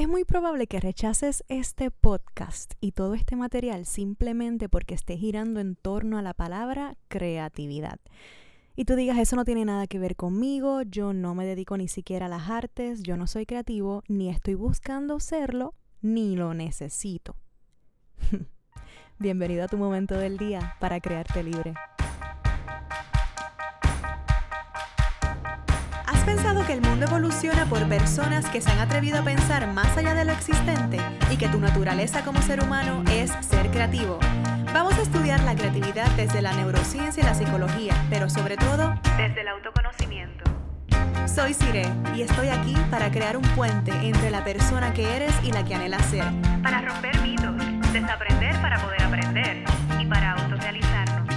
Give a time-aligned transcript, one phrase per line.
[0.00, 5.60] Es muy probable que rechaces este podcast y todo este material simplemente porque esté girando
[5.60, 8.00] en torno a la palabra creatividad.
[8.76, 11.86] Y tú digas, eso no tiene nada que ver conmigo, yo no me dedico ni
[11.86, 17.36] siquiera a las artes, yo no soy creativo, ni estoy buscando serlo, ni lo necesito.
[19.18, 21.74] Bienvenido a tu momento del día para crearte libre.
[26.34, 30.14] Pensado que el mundo evoluciona por personas que se han atrevido a pensar más allá
[30.14, 34.20] de lo existente y que tu naturaleza como ser humano es ser creativo?
[34.72, 39.40] Vamos a estudiar la creatividad desde la neurociencia y la psicología, pero sobre todo desde
[39.40, 40.44] el autoconocimiento.
[41.26, 45.50] Soy Sire y estoy aquí para crear un puente entre la persona que eres y
[45.50, 46.24] la que anhelas ser.
[46.62, 47.56] Para romper mitos,
[47.92, 49.64] desaprender para poder aprender
[49.98, 51.28] y para autorrealizarnos.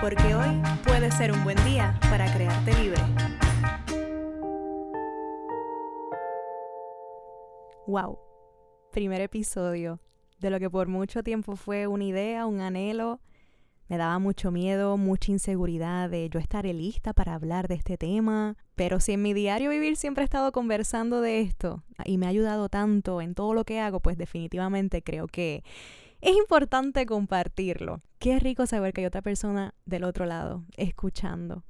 [0.00, 3.00] Porque hoy puede ser un buen día para crearte libre.
[7.90, 8.18] Wow,
[8.92, 10.00] primer episodio
[10.38, 13.20] de lo que por mucho tiempo fue una idea, un anhelo.
[13.88, 18.56] Me daba mucho miedo, mucha inseguridad de yo estaré lista para hablar de este tema.
[18.76, 22.28] Pero si en mi diario vivir siempre he estado conversando de esto y me ha
[22.28, 25.64] ayudado tanto en todo lo que hago, pues definitivamente creo que
[26.20, 28.02] es importante compartirlo.
[28.20, 31.64] Qué rico saber que hay otra persona del otro lado escuchando.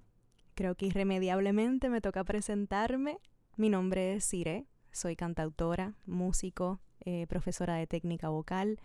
[0.54, 3.18] Creo que irremediablemente me toca presentarme.
[3.56, 8.78] Mi nombre es Sire, soy cantautora, músico, eh, profesora de técnica vocal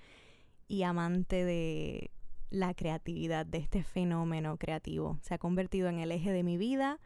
[0.67, 2.11] y amante de
[2.49, 5.19] la creatividad, de este fenómeno creativo.
[5.21, 6.99] Se ha convertido en el eje de mi vida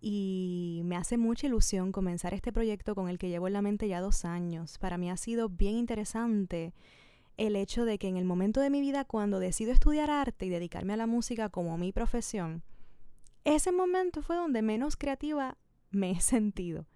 [0.00, 3.88] y me hace mucha ilusión comenzar este proyecto con el que llevo en la mente
[3.88, 4.78] ya dos años.
[4.78, 6.72] Para mí ha sido bien interesante
[7.36, 10.48] el hecho de que en el momento de mi vida cuando decido estudiar arte y
[10.48, 12.62] dedicarme a la música como mi profesión,
[13.44, 15.56] ese momento fue donde menos creativa
[15.90, 16.86] me he sentido.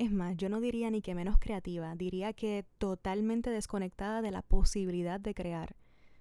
[0.00, 4.40] Es más, yo no diría ni que menos creativa, diría que totalmente desconectada de la
[4.40, 5.76] posibilidad de crear,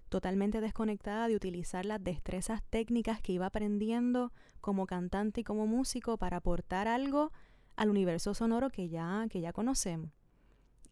[0.10, 6.18] totalmente desconectada de utilizar las destrezas técnicas que iba aprendiendo como cantante y como músico
[6.18, 7.32] para aportar algo
[7.78, 10.12] al universo sonoro que ya, que ya conocemos.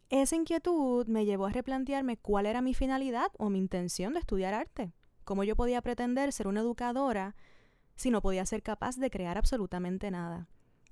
[0.08, 4.54] Esa inquietud me llevó a replantearme cuál era mi finalidad o mi intención de estudiar
[4.54, 4.94] arte,
[5.24, 7.36] cómo yo podía pretender ser una educadora
[7.96, 10.48] si no podía ser capaz de crear absolutamente nada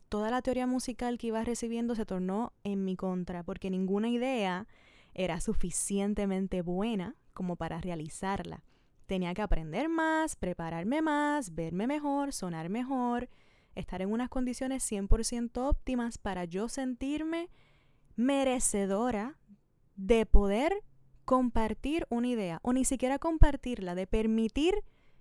[0.09, 4.67] toda la teoría musical que iba recibiendo se tornó en mi contra, porque ninguna idea
[5.15, 8.63] era suficientemente buena como para realizarla.
[9.07, 13.29] Tenía que aprender más, prepararme más, verme mejor, sonar mejor,
[13.75, 17.51] estar en unas condiciones 100% óptimas para yo sentirme
[18.17, 19.39] merecedora
[19.95, 20.83] de poder
[21.25, 24.75] compartir una idea, o ni siquiera compartirla, de permitir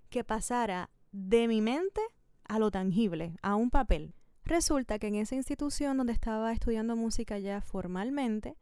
[0.10, 2.02] que pasara de mi mente
[2.48, 4.14] a lo tangible, a un papel.
[4.46, 8.56] Resulta que en esa institución donde estaba estudiando música ya formalmente,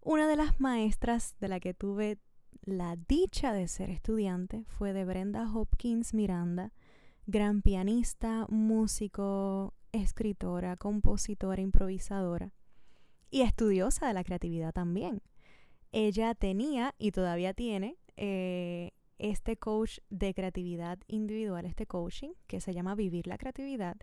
[0.00, 2.18] una de las maestras de la que tuve
[2.62, 6.72] la dicha de ser estudiante fue de Brenda Hopkins Miranda,
[7.26, 12.54] gran pianista, músico, escritora, compositora, improvisadora
[13.30, 15.20] y estudiosa de la creatividad también.
[15.92, 22.72] Ella tenía y todavía tiene eh, este coach de creatividad individual, este coaching que se
[22.72, 23.98] llama Vivir la Creatividad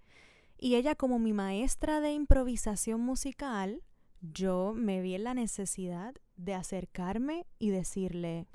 [0.57, 3.83] y ella como mi maestra de improvisación musical,
[4.21, 8.47] yo me vi en la necesidad de acercarme y decirle,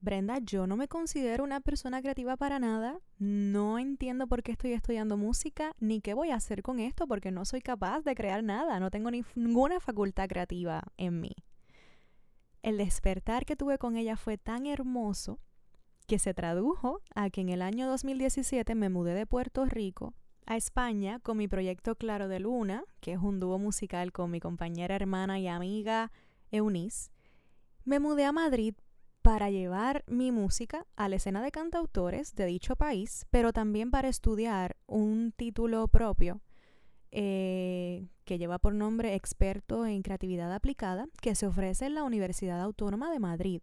[0.00, 4.72] Brenda, yo no me considero una persona creativa para nada, no entiendo por qué estoy
[4.72, 8.44] estudiando música, ni qué voy a hacer con esto, porque no soy capaz de crear
[8.44, 11.34] nada, no tengo ninguna facultad creativa en mí.
[12.62, 15.40] El despertar que tuve con ella fue tan hermoso
[16.06, 20.14] que se tradujo a que en el año 2017 me mudé de Puerto Rico
[20.46, 24.40] a España con mi proyecto Claro de Luna, que es un dúo musical con mi
[24.40, 26.12] compañera hermana y amiga
[26.50, 27.10] Eunice,
[27.84, 28.74] me mudé a Madrid
[29.22, 34.08] para llevar mi música a la escena de cantautores de dicho país, pero también para
[34.08, 36.42] estudiar un título propio
[37.10, 42.60] eh, que lleva por nombre Experto en Creatividad Aplicada, que se ofrece en la Universidad
[42.60, 43.62] Autónoma de Madrid.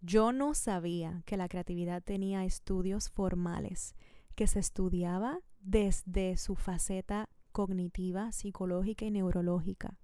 [0.00, 3.94] Yo no sabía que la creatividad tenía estudios formales,
[4.34, 9.98] que se estudiaba desde su faceta cognitiva, psicológica y neurológica.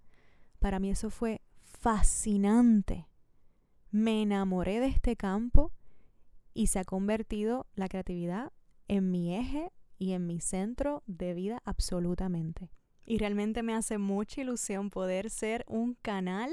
[0.58, 3.08] Para mí eso fue fascinante.
[3.90, 5.72] Me enamoré de este campo
[6.52, 8.52] y se ha convertido la creatividad
[8.88, 12.72] en mi eje y en mi centro de vida absolutamente.
[13.06, 16.52] Y realmente me hace mucha ilusión poder ser un canal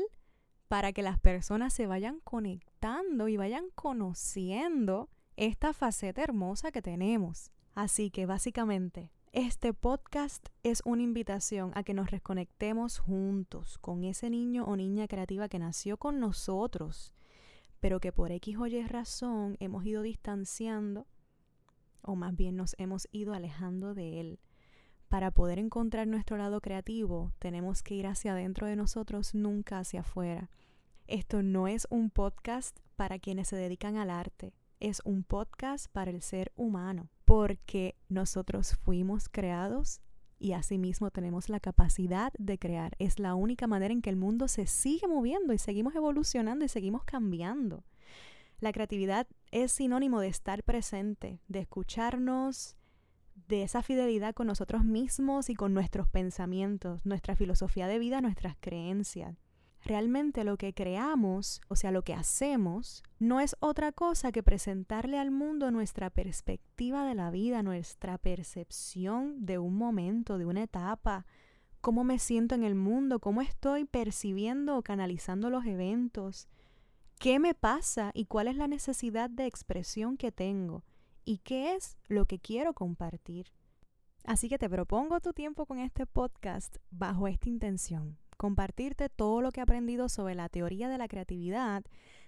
[0.67, 7.51] para que las personas se vayan conectando y vayan conociendo esta faceta hermosa que tenemos.
[7.79, 14.29] Así que básicamente, Este podcast es una invitación a que nos reconectemos juntos con ese
[14.29, 17.13] niño o niña creativa que nació con nosotros,
[17.79, 21.07] pero que por X o Y razón hemos ido distanciando
[22.01, 24.39] o más bien nos hemos ido alejando de él.
[25.07, 30.01] Para poder encontrar nuestro lado creativo, tenemos que ir hacia adentro de nosotros, nunca hacia
[30.01, 30.49] afuera.
[31.07, 36.11] Esto no es un podcast para quienes se dedican al arte, es un podcast para
[36.11, 40.01] el ser humano porque nosotros fuimos creados
[40.39, 42.95] y asimismo tenemos la capacidad de crear.
[42.97, 46.69] Es la única manera en que el mundo se sigue moviendo y seguimos evolucionando y
[46.69, 47.83] seguimos cambiando.
[48.59, 52.75] La creatividad es sinónimo de estar presente, de escucharnos,
[53.47, 58.57] de esa fidelidad con nosotros mismos y con nuestros pensamientos, nuestra filosofía de vida, nuestras
[58.59, 59.37] creencias
[59.83, 65.17] realmente lo que creamos, o sea, lo que hacemos, no es otra cosa que presentarle
[65.17, 71.25] al mundo nuestra perspectiva de la vida, nuestra percepción de un momento, de una etapa,
[71.81, 76.47] cómo me siento en el mundo, cómo estoy percibiendo o canalizando los eventos,
[77.19, 80.83] qué me pasa y cuál es la necesidad de expresión que tengo
[81.25, 83.51] y qué es lo que quiero compartir.
[84.25, 89.51] Así que te propongo tu tiempo con este podcast bajo esta intención, compartirte todo lo
[89.51, 91.83] que he aprendido sobre la teoría de la creatividad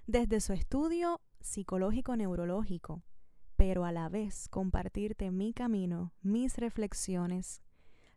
[0.07, 3.01] desde su estudio psicológico-neurológico,
[3.55, 7.61] pero a la vez compartirte mi camino, mis reflexiones,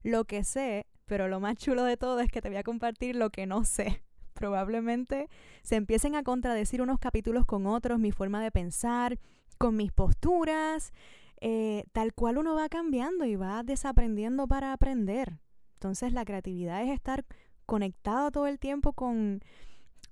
[0.02, 3.14] lo que sé, pero lo más chulo de todo es que te voy a compartir
[3.14, 4.02] lo que no sé.
[4.34, 5.28] Probablemente
[5.62, 9.20] se empiecen a contradecir unos capítulos con otros, mi forma de pensar,
[9.56, 10.92] con mis posturas,
[11.40, 15.38] eh, tal cual uno va cambiando y va desaprendiendo para aprender.
[15.74, 17.24] Entonces la creatividad es estar
[17.64, 19.40] conectado todo el tiempo con,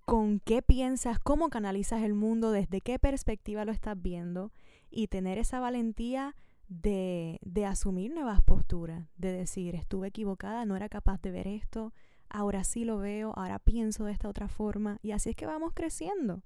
[0.04, 4.52] con qué piensas, cómo canalizas el mundo, desde qué perspectiva lo estás viendo
[4.90, 6.34] y tener esa valentía
[6.68, 11.92] de, de asumir nuevas posturas, de decir, estuve equivocada, no era capaz de ver esto,
[12.28, 15.72] ahora sí lo veo, ahora pienso de esta otra forma y así es que vamos
[15.74, 16.42] creciendo.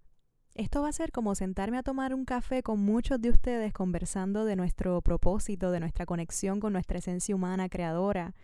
[0.55, 4.47] Esto va a ser como sentarme a tomar un café con muchos de ustedes conversando
[4.47, 8.35] de nuestro propósito, de nuestra conexión con nuestra esencia humana creadora,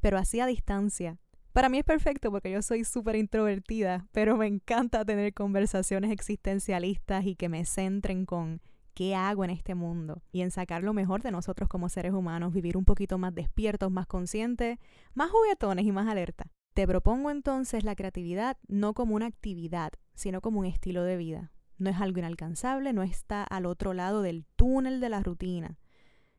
[0.00, 1.18] pero así a distancia,
[1.56, 7.24] para mí es perfecto porque yo soy súper introvertida, pero me encanta tener conversaciones existencialistas
[7.24, 8.60] y que me centren con
[8.92, 12.52] qué hago en este mundo y en sacar lo mejor de nosotros como seres humanos,
[12.52, 14.78] vivir un poquito más despiertos, más conscientes,
[15.14, 16.52] más juguetones y más alerta.
[16.74, 21.52] Te propongo entonces la creatividad no como una actividad, sino como un estilo de vida.
[21.78, 25.78] No es algo inalcanzable, no está al otro lado del túnel de la rutina.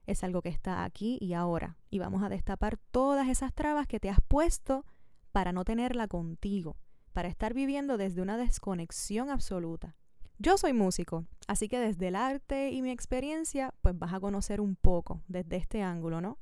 [0.06, 1.76] Es algo que está aquí y ahora.
[1.90, 4.86] Y vamos a destapar todas esas trabas que te has puesto
[5.32, 6.78] para no tenerla contigo,
[7.14, 9.96] para estar viviendo desde una desconexión absoluta.
[10.40, 14.62] Yo soy músico, así que desde el arte y mi experiencia, pues vas a conocer
[14.62, 16.38] un poco desde este ángulo, ¿no?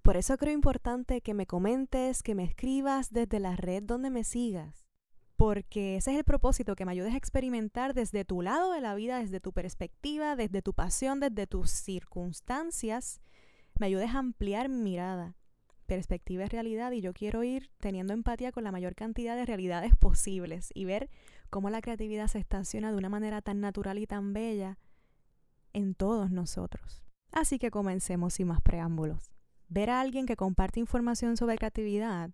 [0.00, 4.24] Por eso creo importante que me comentes, que me escribas desde la red donde me
[4.24, 4.86] sigas,
[5.36, 8.94] porque ese es el propósito, que me ayudes a experimentar desde tu lado de la
[8.94, 13.20] vida, desde tu perspectiva, desde tu pasión, desde tus circunstancias,
[13.78, 15.36] me ayudes a ampliar mi mirada
[15.86, 19.94] perspectiva es realidad y yo quiero ir teniendo empatía con la mayor cantidad de realidades
[19.96, 21.08] posibles y ver
[21.50, 24.78] cómo la creatividad se estaciona de una manera tan natural y tan bella
[25.72, 27.02] en todos nosotros.
[27.32, 29.30] Así que comencemos sin más preámbulos.
[29.68, 32.30] Ver a alguien que comparte información sobre creatividad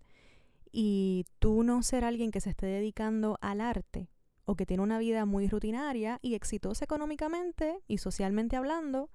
[0.71, 4.09] y tú no ser alguien que se esté dedicando al arte
[4.45, 9.09] o que tiene una vida muy rutinaria y exitosa económicamente y socialmente hablando,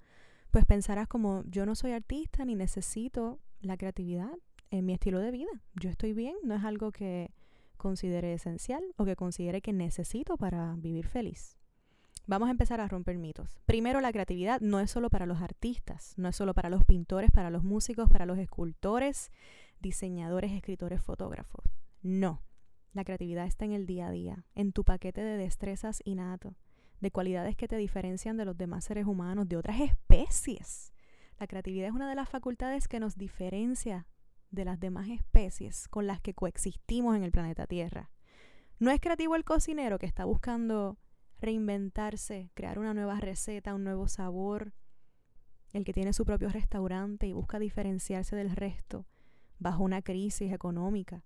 [0.51, 4.31] pues pensarás como yo no soy artista ni necesito la creatividad
[4.71, 5.49] en mi estilo de vida.
[5.75, 7.31] Yo estoy bien, no es algo que
[7.77, 11.57] considere esencial o que considere que necesito para vivir feliz.
[12.27, 13.59] Vamos a empezar a romper mitos.
[13.65, 17.31] Primero, la creatividad no es solo para los artistas, no es solo para los pintores,
[17.31, 19.31] para los músicos, para los escultores,
[19.79, 21.63] diseñadores, escritores, fotógrafos.
[22.03, 22.43] No,
[22.93, 26.53] la creatividad está en el día a día, en tu paquete de destrezas innato,
[26.99, 30.93] de cualidades que te diferencian de los demás seres humanos, de otras especies.
[31.39, 34.05] La creatividad es una de las facultades que nos diferencia
[34.51, 38.11] de las demás especies con las que coexistimos en el planeta Tierra.
[38.77, 40.97] No es creativo el cocinero que está buscando
[41.39, 44.73] reinventarse, crear una nueva receta, un nuevo sabor,
[45.71, 49.07] el que tiene su propio restaurante y busca diferenciarse del resto
[49.59, 51.23] bajo una crisis económica.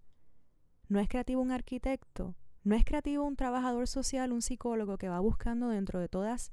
[0.90, 5.20] No es creativo un arquitecto, no es creativo un trabajador social, un psicólogo que va
[5.20, 6.52] buscando dentro de todas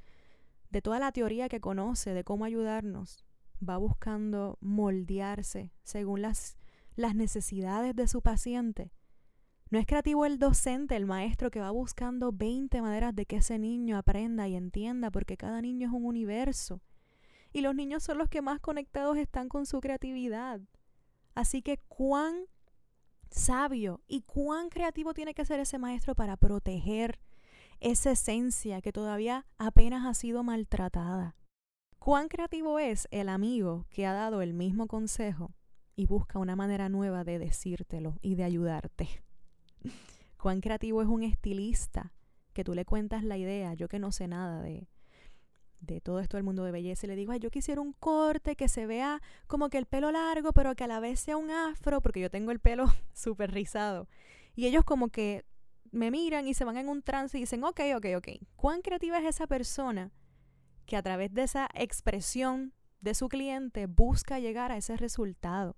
[0.71, 3.25] de toda la teoría que conoce de cómo ayudarnos,
[3.67, 6.57] va buscando moldearse según las,
[6.97, 8.93] las necesidades de su paciente.
[9.71, 13.59] No es creativo el docente, el maestro que va buscando 20 maneras de que ese
[13.59, 16.81] niño aprenda y entienda, porque cada niño es un universo.
[17.52, 20.61] y los niños son los que más conectados están con su creatividad.
[21.35, 22.45] Así que cuán
[23.31, 27.19] sabio y cuán creativo tiene que ser ese maestro para proteger
[27.81, 31.35] esa esencia que todavía apenas ha sido maltratada.
[32.00, 35.52] Cuán creativo es el amigo que ha dado el mismo consejo
[35.97, 39.23] y busca una manera nueva de decírtelo y de ayudarte.
[40.42, 42.14] Cuán creativo es un estilista
[42.54, 44.88] que tú le cuentas la idea, yo que no sé nada de,
[45.80, 48.69] de todo esto del mundo de belleza y le digo, yo quisiera un corte que
[48.69, 52.00] se vea como que el pelo largo, pero que a la vez sea un afro,
[52.00, 54.09] porque yo tengo el pelo súper rizado.
[54.57, 55.45] Y ellos como que
[55.92, 58.28] me miran y se van en un trance y dicen, ok, ok, ok.
[58.57, 60.11] ¿Cuán creativa es esa persona
[60.90, 65.76] que a través de esa expresión de su cliente busca llegar a ese resultado?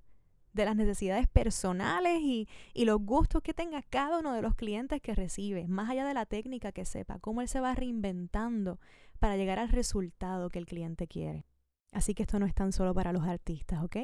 [0.54, 5.00] de las necesidades personales y, y, los gustos que tenga cada uno de los clientes
[5.00, 8.78] que recibe, más allá de la técnica que sepa, cómo él se va reinventando
[9.18, 11.46] para llegar al resultado que el cliente quiere.
[11.90, 13.96] Así que esto no es tan solo para los artistas, ¿ok?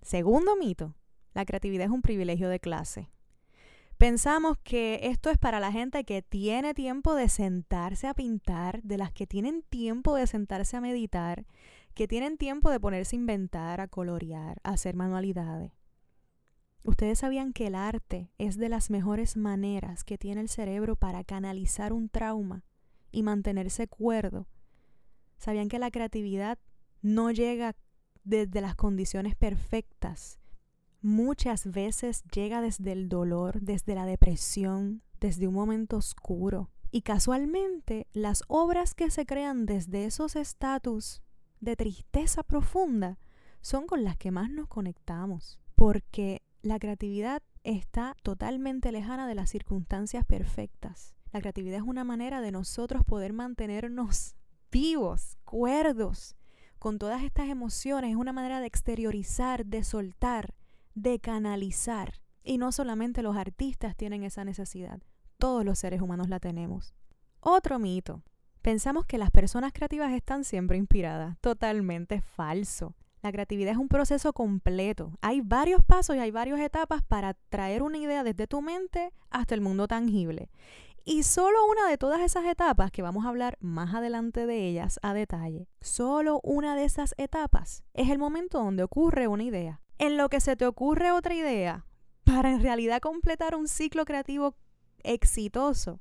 [0.00, 0.94] Segundo mito,
[1.34, 3.10] la creatividad es un privilegio de clase.
[3.98, 8.96] Pensamos que esto es para la gente que tiene tiempo de sentarse a pintar, de
[8.96, 11.46] las que tienen tiempo de sentarse a meditar,
[11.94, 15.72] que tienen tiempo de ponerse a inventar, a colorear, a hacer manualidades.
[16.84, 21.24] Ustedes sabían que el arte es de las mejores maneras que tiene el cerebro para
[21.24, 22.64] canalizar un trauma
[23.10, 24.46] y mantenerse cuerdo.
[25.38, 26.60] Sabían que la creatividad
[27.02, 27.74] no llega
[28.22, 30.38] desde las condiciones perfectas.
[31.00, 36.70] Muchas veces llega desde el dolor, desde la depresión, desde un momento oscuro.
[36.90, 41.22] Y casualmente las obras que se crean desde esos estatus
[41.60, 43.18] de tristeza profunda
[43.60, 45.60] son con las que más nos conectamos.
[45.76, 51.14] Porque la creatividad está totalmente lejana de las circunstancias perfectas.
[51.32, 54.34] La creatividad es una manera de nosotros poder mantenernos
[54.72, 56.34] vivos, cuerdos,
[56.78, 58.10] con todas estas emociones.
[58.10, 60.54] Es una manera de exteriorizar, de soltar,
[61.02, 62.14] de canalizar.
[62.42, 65.00] Y no solamente los artistas tienen esa necesidad,
[65.38, 66.94] todos los seres humanos la tenemos.
[67.40, 68.22] Otro mito.
[68.62, 71.38] Pensamos que las personas creativas están siempre inspiradas.
[71.40, 72.94] Totalmente falso.
[73.22, 75.12] La creatividad es un proceso completo.
[75.22, 79.54] Hay varios pasos y hay varias etapas para traer una idea desde tu mente hasta
[79.54, 80.50] el mundo tangible.
[81.04, 85.00] Y solo una de todas esas etapas, que vamos a hablar más adelante de ellas
[85.02, 89.80] a detalle, solo una de esas etapas es el momento donde ocurre una idea.
[89.98, 91.84] En lo que se te ocurre otra idea,
[92.24, 94.56] para en realidad completar un ciclo creativo
[95.02, 96.00] exitoso,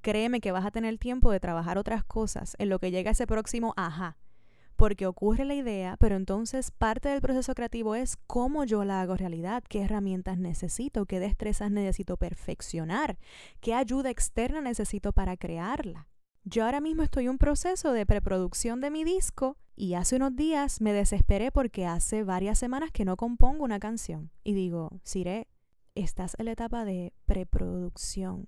[0.00, 3.26] créeme que vas a tener tiempo de trabajar otras cosas en lo que llega ese
[3.26, 4.16] próximo ajá
[4.76, 9.16] porque ocurre la idea, pero entonces parte del proceso creativo es cómo yo la hago
[9.16, 13.18] realidad, qué herramientas necesito, qué destrezas necesito perfeccionar,
[13.60, 16.08] qué ayuda externa necesito para crearla.
[16.46, 20.36] Yo ahora mismo estoy en un proceso de preproducción de mi disco y hace unos
[20.36, 24.30] días me desesperé porque hace varias semanas que no compongo una canción.
[24.44, 25.48] Y digo, Sire,
[25.94, 28.46] estás en la etapa de preproducción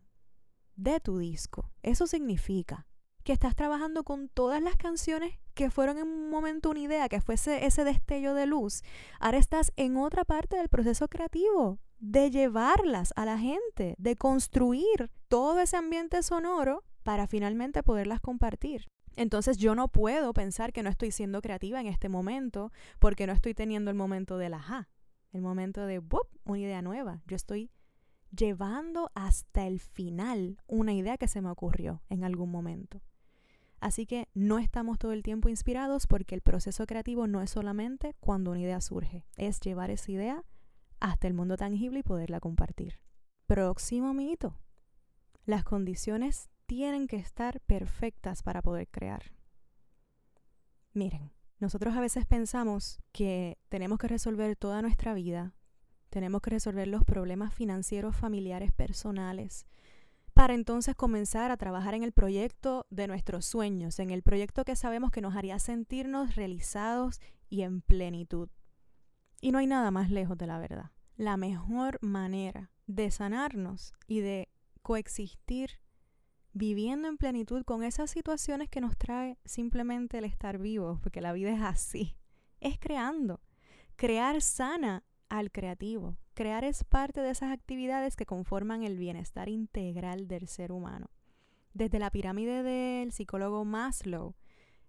[0.74, 1.72] de tu disco.
[1.82, 2.86] Eso significa
[3.24, 7.22] que estás trabajando con todas las canciones que fueron en un momento una idea, que
[7.22, 8.82] fuese ese destello de luz.
[9.20, 15.10] Ahora estás en otra parte del proceso creativo, de llevarlas a la gente, de construir
[15.28, 18.88] todo ese ambiente sonoro para finalmente poderlas compartir.
[19.14, 23.32] Entonces yo no puedo pensar que no estoy siendo creativa en este momento porque no
[23.32, 24.88] estoy teniendo el momento del ajá,
[25.30, 26.26] el momento de ¡bup!
[26.44, 27.22] una idea nueva.
[27.28, 27.70] Yo estoy
[28.36, 33.00] llevando hasta el final una idea que se me ocurrió en algún momento.
[33.78, 38.16] Así que no estamos todo el tiempo inspirados porque el proceso creativo no es solamente
[38.18, 40.44] cuando una idea surge, es llevar esa idea
[40.98, 42.98] hasta el mundo tangible y poderla compartir.
[43.46, 44.58] Próximo mito.
[45.44, 49.32] Las condiciones tienen que estar perfectas para poder crear.
[50.92, 55.54] Miren, nosotros a veces pensamos que tenemos que resolver toda nuestra vida,
[56.10, 59.66] tenemos que resolver los problemas financieros, familiares, personales,
[60.34, 64.76] para entonces comenzar a trabajar en el proyecto de nuestros sueños, en el proyecto que
[64.76, 68.50] sabemos que nos haría sentirnos realizados y en plenitud.
[69.40, 70.90] Y no hay nada más lejos de la verdad.
[71.16, 74.50] La mejor manera de sanarnos y de
[74.82, 75.70] coexistir
[76.56, 81.34] viviendo en plenitud con esas situaciones que nos trae simplemente el estar vivos, porque la
[81.34, 82.16] vida es así,
[82.60, 83.42] es creando.
[83.96, 86.16] Crear sana al creativo.
[86.32, 91.10] Crear es parte de esas actividades que conforman el bienestar integral del ser humano.
[91.74, 94.34] Desde la pirámide del psicólogo Maslow,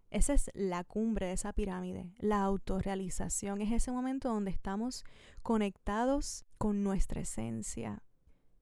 [0.10, 2.14] esa es la cumbre de esa pirámide.
[2.20, 5.04] La autorrealización es ese momento donde estamos
[5.44, 8.04] conectados con nuestra esencia.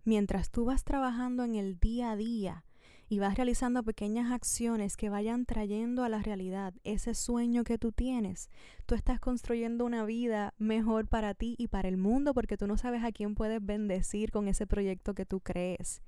[0.06, 2.66] Mientras tú vas trabajando en el día a día
[3.08, 7.92] y vas realizando pequeñas acciones que vayan trayendo a la realidad ese sueño que tú
[7.92, 8.50] tienes,
[8.86, 12.78] tú estás construyendo una vida mejor para ti y para el mundo porque tú no
[12.78, 16.02] sabes a quién puedes bendecir con ese proyecto que tú crees.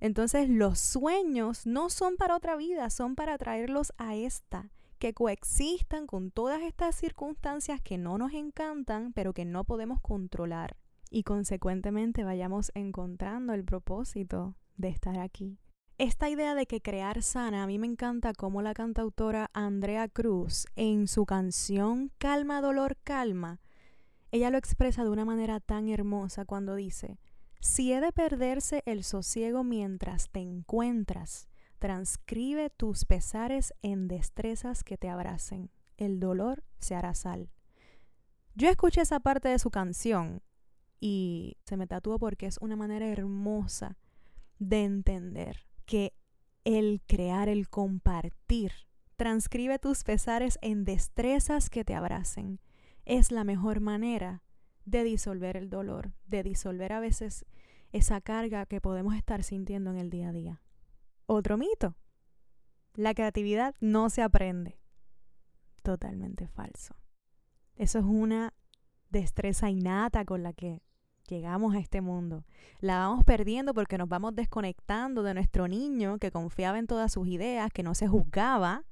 [0.00, 6.06] Entonces los sueños no son para otra vida, son para traerlos a esta, que coexistan
[6.06, 10.76] con todas estas circunstancias que no nos encantan, pero que no podemos controlar.
[11.10, 15.58] Y consecuentemente vayamos encontrando el propósito de estar aquí.
[15.98, 20.66] Esta idea de que crear sana, a mí me encanta cómo la cantautora Andrea Cruz
[20.76, 23.60] en su canción Calma, Dolor, Calma,
[24.30, 27.18] ella lo expresa de una manera tan hermosa cuando dice,
[27.58, 31.48] si he de perderse el sosiego mientras te encuentras,
[31.80, 35.68] transcribe tus pesares en destrezas que te abracen.
[35.96, 37.50] El dolor se hará sal.
[38.54, 40.42] Yo escuché esa parte de su canción
[41.00, 43.98] y se me tatuó porque es una manera hermosa
[44.60, 46.12] de entender que
[46.64, 48.72] el crear, el compartir,
[49.16, 52.60] transcribe tus pesares en destrezas que te abracen.
[53.06, 54.44] Es la mejor manera
[54.84, 57.46] de disolver el dolor, de disolver a veces
[57.90, 60.62] esa carga que podemos estar sintiendo en el día a día.
[61.26, 61.96] Otro mito.
[62.94, 64.78] La creatividad no se aprende.
[65.82, 66.96] Totalmente falso.
[67.76, 68.52] Eso es una
[69.08, 70.82] destreza innata con la que
[71.28, 72.44] llegamos a este mundo.
[72.80, 77.28] La vamos perdiendo porque nos vamos desconectando de nuestro niño que confiaba en todas sus
[77.28, 78.84] ideas, que no se juzgaba,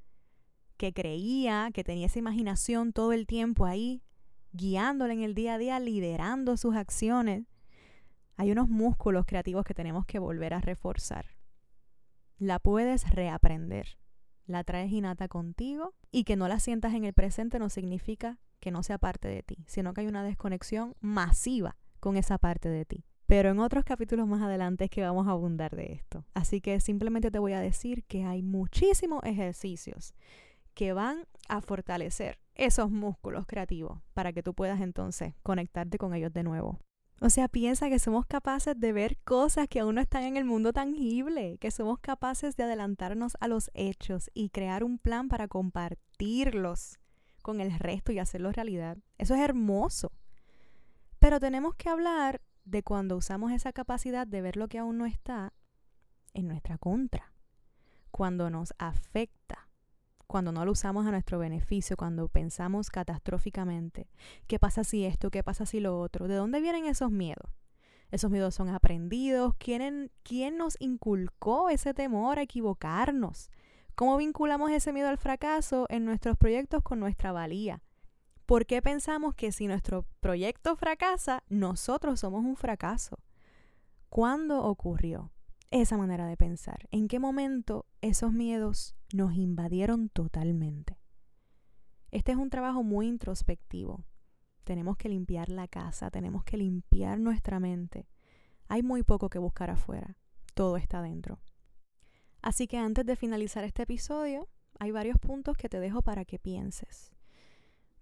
[0.76, 4.02] que creía, que tenía esa imaginación todo el tiempo ahí,
[4.52, 7.46] guiándole en el día a día, liderando sus acciones.
[8.36, 11.26] Hay unos músculos creativos que tenemos que volver a reforzar.
[12.38, 13.98] La puedes reaprender.
[14.44, 18.70] La traes innata contigo y que no la sientas en el presente no significa que
[18.70, 22.84] no sea parte de ti, sino que hay una desconexión masiva con esa parte de
[22.84, 23.04] ti.
[23.26, 26.24] Pero en otros capítulos más adelante es que vamos a abundar de esto.
[26.34, 30.14] Así que simplemente te voy a decir que hay muchísimos ejercicios
[30.74, 36.32] que van a fortalecer esos músculos creativos para que tú puedas entonces conectarte con ellos
[36.32, 36.78] de nuevo.
[37.20, 40.44] O sea, piensa que somos capaces de ver cosas que aún no están en el
[40.44, 45.48] mundo tangible, que somos capaces de adelantarnos a los hechos y crear un plan para
[45.48, 46.98] compartirlos
[47.42, 48.98] con el resto y hacerlos realidad.
[49.16, 50.12] Eso es hermoso.
[51.26, 55.06] Pero tenemos que hablar de cuando usamos esa capacidad de ver lo que aún no
[55.06, 55.52] está
[56.34, 57.32] en nuestra contra,
[58.12, 59.68] cuando nos afecta,
[60.28, 64.08] cuando no lo usamos a nuestro beneficio, cuando pensamos catastróficamente,
[64.46, 65.32] ¿qué pasa si esto?
[65.32, 66.28] ¿Qué pasa si lo otro?
[66.28, 67.50] ¿De dónde vienen esos miedos?
[68.12, 69.56] Esos miedos son aprendidos.
[69.58, 73.50] ¿Quién, ¿Quién nos inculcó ese temor a equivocarnos?
[73.96, 77.82] ¿Cómo vinculamos ese miedo al fracaso en nuestros proyectos con nuestra valía?
[78.46, 83.18] ¿Por qué pensamos que si nuestro proyecto fracasa, nosotros somos un fracaso?
[84.08, 85.32] ¿Cuándo ocurrió
[85.72, 86.86] esa manera de pensar?
[86.92, 91.00] ¿En qué momento esos miedos nos invadieron totalmente?
[92.12, 94.04] Este es un trabajo muy introspectivo.
[94.62, 98.06] Tenemos que limpiar la casa, tenemos que limpiar nuestra mente.
[98.68, 100.18] Hay muy poco que buscar afuera,
[100.54, 101.40] todo está dentro.
[102.42, 106.38] Así que antes de finalizar este episodio, hay varios puntos que te dejo para que
[106.38, 107.15] pienses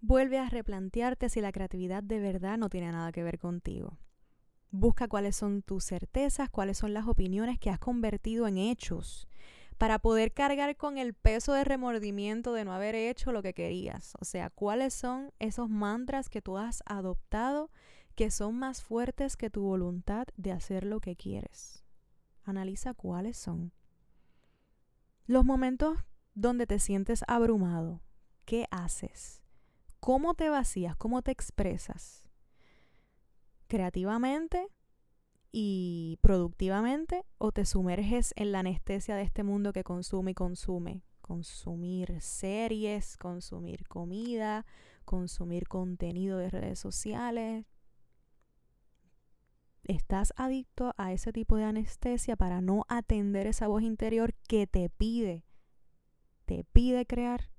[0.07, 3.97] vuelve a replantearte si la creatividad de verdad no tiene nada que ver contigo.
[4.71, 9.29] Busca cuáles son tus certezas, cuáles son las opiniones que has convertido en hechos
[9.79, 14.13] para poder cargar con el peso de remordimiento de no haber hecho lo que querías.
[14.21, 17.71] O sea, cuáles son esos mantras que tú has adoptado
[18.15, 21.83] que son más fuertes que tu voluntad de hacer lo que quieres.
[22.45, 23.73] Analiza cuáles son.
[25.27, 25.99] Los momentos
[26.35, 28.03] donde te sientes abrumado,
[28.45, 29.44] ¿qué haces?
[30.05, 32.29] Cómo te vacías, cómo te expresas
[33.69, 34.69] creativamente
[35.51, 41.03] y productivamente o te sumerges en la anestesia de este mundo que consume y consume.
[41.23, 44.67] Consumir series, consumir comida,
[45.07, 47.65] consumir contenido de redes sociales.
[49.85, 54.91] Estás adicto a ese tipo de anestesia para no atender esa voz interior que te
[54.91, 55.47] pide,
[56.45, 57.54] te pide crear.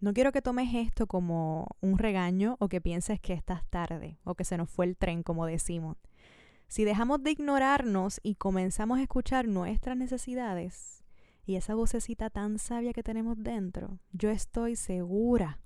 [0.00, 4.34] No quiero que tomes esto como un regaño o que pienses que estás tarde o
[4.34, 5.98] que se nos fue el tren, como decimos.
[6.68, 11.04] Si dejamos de ignorarnos y comenzamos a escuchar nuestras necesidades
[11.44, 15.58] y esa vocecita tan sabia que tenemos dentro, yo estoy segura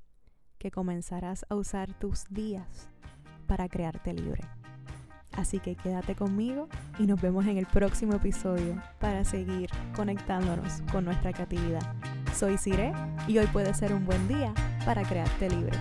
[0.59, 2.88] que comenzarás a usar tus días
[3.47, 4.42] para crearte libre.
[5.31, 6.68] Así que quédate conmigo
[6.99, 11.83] y nos vemos en el próximo episodio para seguir conectándonos con nuestra creatividad.
[12.35, 12.92] Soy Cire
[13.29, 14.53] y hoy puede ser un buen día
[14.85, 15.79] para crearte libre.